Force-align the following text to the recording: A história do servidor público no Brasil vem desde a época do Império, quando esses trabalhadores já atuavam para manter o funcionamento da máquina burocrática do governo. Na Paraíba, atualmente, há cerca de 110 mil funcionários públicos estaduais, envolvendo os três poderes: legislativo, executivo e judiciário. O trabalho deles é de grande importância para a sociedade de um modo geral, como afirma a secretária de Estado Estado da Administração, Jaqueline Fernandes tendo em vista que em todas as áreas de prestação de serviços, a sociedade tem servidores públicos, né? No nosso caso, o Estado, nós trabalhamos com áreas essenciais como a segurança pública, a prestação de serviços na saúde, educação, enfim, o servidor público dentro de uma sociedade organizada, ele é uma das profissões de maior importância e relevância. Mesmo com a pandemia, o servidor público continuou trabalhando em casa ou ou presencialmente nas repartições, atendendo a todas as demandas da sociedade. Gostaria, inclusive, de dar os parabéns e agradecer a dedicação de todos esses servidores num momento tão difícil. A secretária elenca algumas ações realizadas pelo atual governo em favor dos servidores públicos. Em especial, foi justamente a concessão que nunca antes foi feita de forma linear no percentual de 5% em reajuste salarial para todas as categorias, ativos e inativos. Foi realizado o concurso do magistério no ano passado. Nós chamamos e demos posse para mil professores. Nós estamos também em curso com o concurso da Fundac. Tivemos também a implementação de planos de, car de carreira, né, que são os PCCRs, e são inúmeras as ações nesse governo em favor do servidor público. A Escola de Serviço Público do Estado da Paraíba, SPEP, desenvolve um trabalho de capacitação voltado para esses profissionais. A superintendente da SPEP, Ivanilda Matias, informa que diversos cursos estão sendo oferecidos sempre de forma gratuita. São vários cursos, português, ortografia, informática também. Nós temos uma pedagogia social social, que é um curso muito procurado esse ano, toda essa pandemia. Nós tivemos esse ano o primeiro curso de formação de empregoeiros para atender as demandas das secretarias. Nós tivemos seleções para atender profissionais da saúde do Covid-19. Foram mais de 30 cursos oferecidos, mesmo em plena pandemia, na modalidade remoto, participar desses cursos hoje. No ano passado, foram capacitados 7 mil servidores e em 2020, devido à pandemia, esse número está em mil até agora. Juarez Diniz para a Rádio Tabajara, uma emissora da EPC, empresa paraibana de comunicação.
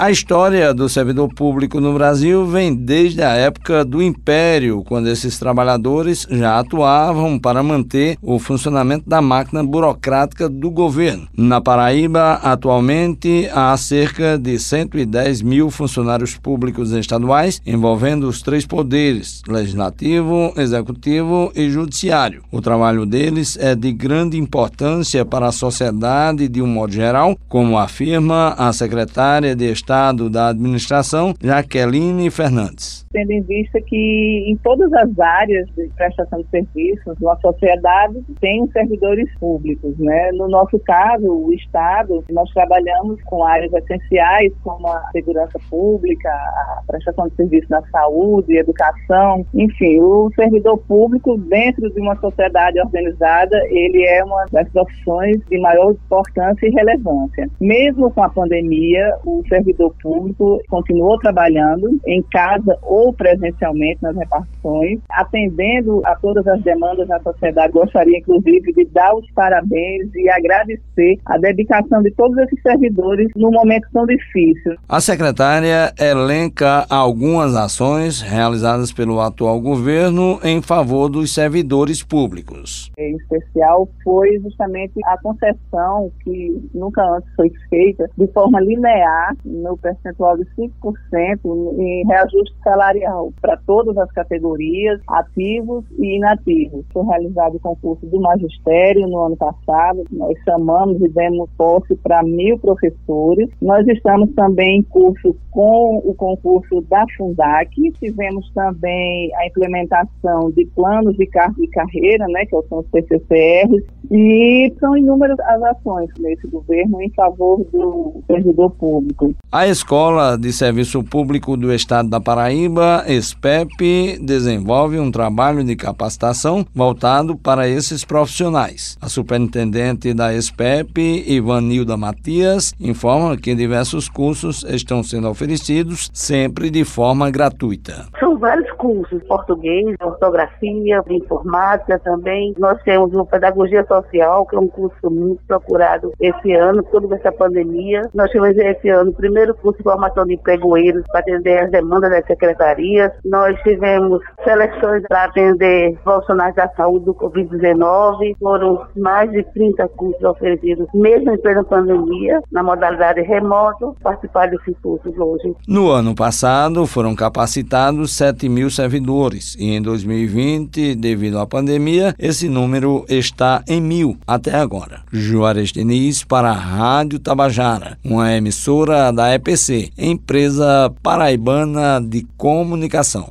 A 0.00 0.12
história 0.12 0.72
do 0.72 0.88
servidor 0.88 1.28
público 1.34 1.80
no 1.80 1.92
Brasil 1.92 2.46
vem 2.46 2.72
desde 2.72 3.20
a 3.20 3.32
época 3.32 3.84
do 3.84 4.00
Império, 4.00 4.84
quando 4.86 5.08
esses 5.08 5.40
trabalhadores 5.40 6.24
já 6.30 6.56
atuavam 6.56 7.36
para 7.36 7.64
manter 7.64 8.16
o 8.22 8.38
funcionamento 8.38 9.10
da 9.10 9.20
máquina 9.20 9.60
burocrática 9.64 10.48
do 10.48 10.70
governo. 10.70 11.26
Na 11.36 11.60
Paraíba, 11.60 12.34
atualmente, 12.34 13.50
há 13.52 13.76
cerca 13.76 14.38
de 14.38 14.56
110 14.56 15.42
mil 15.42 15.68
funcionários 15.68 16.36
públicos 16.36 16.92
estaduais, 16.92 17.60
envolvendo 17.66 18.28
os 18.28 18.40
três 18.40 18.64
poderes: 18.64 19.42
legislativo, 19.48 20.52
executivo 20.56 21.50
e 21.56 21.68
judiciário. 21.68 22.44
O 22.52 22.60
trabalho 22.60 23.04
deles 23.04 23.58
é 23.60 23.74
de 23.74 23.90
grande 23.90 24.38
importância 24.38 25.24
para 25.24 25.48
a 25.48 25.52
sociedade 25.52 26.46
de 26.46 26.62
um 26.62 26.68
modo 26.68 26.92
geral, 26.92 27.36
como 27.48 27.76
afirma 27.76 28.54
a 28.56 28.72
secretária 28.72 29.56
de 29.56 29.64
Estado 29.72 29.87
Estado 29.88 30.28
da 30.28 30.48
Administração, 30.48 31.32
Jaqueline 31.42 32.30
Fernandes 32.30 33.08
tendo 33.12 33.32
em 33.32 33.42
vista 33.42 33.80
que 33.80 34.44
em 34.46 34.56
todas 34.56 34.92
as 34.92 35.18
áreas 35.18 35.66
de 35.76 35.88
prestação 35.96 36.40
de 36.40 36.48
serviços, 36.48 37.16
a 37.26 37.36
sociedade 37.36 38.22
tem 38.40 38.66
servidores 38.68 39.28
públicos, 39.38 39.96
né? 39.98 40.30
No 40.32 40.48
nosso 40.48 40.78
caso, 40.80 41.26
o 41.26 41.52
Estado, 41.52 42.24
nós 42.30 42.50
trabalhamos 42.52 43.20
com 43.24 43.44
áreas 43.44 43.72
essenciais 43.72 44.52
como 44.62 44.88
a 44.88 45.10
segurança 45.12 45.58
pública, 45.68 46.28
a 46.28 46.82
prestação 46.86 47.28
de 47.28 47.34
serviços 47.36 47.68
na 47.68 47.82
saúde, 47.90 48.56
educação, 48.56 49.44
enfim, 49.54 50.00
o 50.00 50.30
servidor 50.34 50.78
público 50.86 51.36
dentro 51.38 51.90
de 51.90 52.00
uma 52.00 52.16
sociedade 52.16 52.80
organizada, 52.80 53.56
ele 53.70 54.04
é 54.06 54.24
uma 54.24 54.46
das 54.52 54.68
profissões 54.70 55.38
de 55.48 55.58
maior 55.60 55.92
importância 55.92 56.66
e 56.66 56.70
relevância. 56.70 57.48
Mesmo 57.60 58.10
com 58.10 58.22
a 58.22 58.28
pandemia, 58.28 59.16
o 59.24 59.42
servidor 59.48 59.77
público 60.02 60.60
continuou 60.68 61.18
trabalhando 61.18 61.98
em 62.06 62.22
casa 62.22 62.78
ou 62.82 62.98
ou 62.98 63.12
presencialmente 63.12 64.02
nas 64.02 64.16
repartições, 64.16 65.00
atendendo 65.10 66.02
a 66.04 66.14
todas 66.16 66.46
as 66.46 66.60
demandas 66.62 67.06
da 67.06 67.20
sociedade. 67.20 67.72
Gostaria, 67.72 68.18
inclusive, 68.18 68.72
de 68.72 68.84
dar 68.86 69.14
os 69.14 69.30
parabéns 69.32 70.14
e 70.14 70.28
agradecer 70.28 71.18
a 71.24 71.38
dedicação 71.38 72.02
de 72.02 72.10
todos 72.12 72.36
esses 72.38 72.60
servidores 72.60 73.28
num 73.36 73.50
momento 73.50 73.88
tão 73.92 74.04
difícil. 74.04 74.74
A 74.88 75.00
secretária 75.00 75.92
elenca 75.98 76.84
algumas 76.90 77.54
ações 77.54 78.20
realizadas 78.20 78.92
pelo 78.92 79.20
atual 79.20 79.60
governo 79.60 80.38
em 80.42 80.60
favor 80.60 81.08
dos 81.08 81.32
servidores 81.32 82.02
públicos. 82.02 82.90
Em 82.98 83.16
especial, 83.16 83.88
foi 84.02 84.38
justamente 84.40 84.94
a 85.06 85.16
concessão 85.22 86.10
que 86.22 86.68
nunca 86.74 87.02
antes 87.16 87.28
foi 87.36 87.50
feita 87.70 88.10
de 88.16 88.26
forma 88.32 88.60
linear 88.60 89.36
no 89.68 89.76
percentual 89.76 90.36
de 90.36 90.44
5% 90.56 91.78
em 91.78 92.06
reajuste 92.06 92.56
salarial 92.64 93.32
para 93.40 93.56
todas 93.66 93.96
as 93.98 94.10
categorias, 94.12 95.00
ativos 95.08 95.84
e 95.98 96.16
inativos. 96.16 96.84
Foi 96.92 97.04
realizado 97.04 97.56
o 97.56 97.60
concurso 97.60 98.06
do 98.06 98.20
magistério 98.20 99.06
no 99.06 99.24
ano 99.24 99.36
passado. 99.36 100.04
Nós 100.10 100.36
chamamos 100.44 101.00
e 101.00 101.08
demos 101.08 101.48
posse 101.56 101.94
para 101.96 102.22
mil 102.22 102.58
professores. 102.58 103.48
Nós 103.60 103.86
estamos 103.86 104.32
também 104.34 104.78
em 104.78 104.82
curso 104.82 105.36
com 105.50 105.98
o 106.04 106.14
concurso 106.14 106.80
da 106.88 107.04
Fundac. 107.16 107.70
Tivemos 107.98 108.50
também 108.52 109.30
a 109.36 109.46
implementação 109.46 110.50
de 110.52 110.66
planos 110.74 111.16
de, 111.16 111.26
car 111.26 111.52
de 111.54 111.66
carreira, 111.68 112.26
né, 112.28 112.44
que 112.46 112.62
são 112.68 112.78
os 112.78 112.86
PCCRs, 112.88 113.84
e 114.10 114.72
são 114.80 114.96
inúmeras 114.96 115.38
as 115.40 115.62
ações 115.62 116.08
nesse 116.18 116.46
governo 116.48 117.00
em 117.02 117.10
favor 117.10 117.58
do 117.72 118.22
servidor 118.26 118.70
público. 118.72 119.34
A 119.52 119.66
Escola 119.66 120.36
de 120.36 120.52
Serviço 120.52 121.02
Público 121.02 121.56
do 121.56 121.72
Estado 121.72 122.08
da 122.08 122.20
Paraíba, 122.20 123.04
SPEP, 123.08 124.18
desenvolve 124.20 124.98
um 124.98 125.10
trabalho 125.10 125.62
de 125.64 125.76
capacitação 125.76 126.64
voltado 126.74 127.36
para 127.36 127.68
esses 127.68 128.04
profissionais. 128.04 128.96
A 129.00 129.08
superintendente 129.08 130.14
da 130.14 130.32
SPEP, 130.40 131.24
Ivanilda 131.26 131.96
Matias, 131.96 132.72
informa 132.80 133.36
que 133.36 133.54
diversos 133.54 134.08
cursos 134.08 134.64
estão 134.64 135.02
sendo 135.02 135.28
oferecidos 135.28 136.10
sempre 136.12 136.70
de 136.70 136.84
forma 136.84 137.30
gratuita. 137.30 138.06
São 138.18 138.38
vários 138.38 138.70
cursos, 138.72 139.22
português, 139.24 139.96
ortografia, 140.00 141.02
informática 141.10 141.98
também. 141.98 142.54
Nós 142.58 142.80
temos 142.82 143.12
uma 143.12 143.26
pedagogia 143.26 143.84
social 143.86 143.97
social, 144.02 144.46
que 144.46 144.56
é 144.56 144.58
um 144.58 144.68
curso 144.68 145.10
muito 145.10 145.40
procurado 145.46 146.12
esse 146.20 146.52
ano, 146.52 146.82
toda 146.90 147.14
essa 147.16 147.32
pandemia. 147.32 148.02
Nós 148.14 148.30
tivemos 148.30 148.56
esse 148.56 148.88
ano 148.88 149.10
o 149.10 149.14
primeiro 149.14 149.54
curso 149.54 149.78
de 149.78 149.84
formação 149.84 150.24
de 150.24 150.34
empregoeiros 150.34 151.04
para 151.10 151.20
atender 151.20 151.64
as 151.64 151.70
demandas 151.70 152.10
das 152.10 152.26
secretarias. 152.26 153.12
Nós 153.24 153.58
tivemos 153.62 154.20
seleções 154.44 155.02
para 155.08 155.24
atender 155.24 155.96
profissionais 156.04 156.54
da 156.54 156.68
saúde 156.70 157.06
do 157.06 157.14
Covid-19. 157.14 158.36
Foram 158.38 158.86
mais 158.96 159.30
de 159.30 159.42
30 159.52 159.88
cursos 159.88 160.22
oferecidos, 160.22 160.86
mesmo 160.94 161.32
em 161.32 161.38
plena 161.38 161.64
pandemia, 161.64 162.40
na 162.52 162.62
modalidade 162.62 163.20
remoto, 163.22 163.96
participar 164.02 164.48
desses 164.48 164.76
cursos 164.82 165.16
hoje. 165.16 165.54
No 165.66 165.90
ano 165.90 166.14
passado, 166.14 166.86
foram 166.86 167.14
capacitados 167.14 168.12
7 168.12 168.48
mil 168.48 168.70
servidores 168.70 169.56
e 169.58 169.70
em 169.70 169.82
2020, 169.82 170.94
devido 170.94 171.38
à 171.38 171.46
pandemia, 171.46 172.14
esse 172.18 172.48
número 172.48 173.04
está 173.08 173.62
em 173.68 173.80
mil 173.88 174.16
até 174.26 174.54
agora. 174.54 175.00
Juarez 175.10 175.72
Diniz 175.72 176.22
para 176.22 176.50
a 176.50 176.52
Rádio 176.52 177.18
Tabajara, 177.18 177.98
uma 178.04 178.32
emissora 178.32 179.10
da 179.10 179.34
EPC, 179.34 179.90
empresa 179.96 180.92
paraibana 181.02 182.00
de 182.00 182.26
comunicação. 182.36 183.26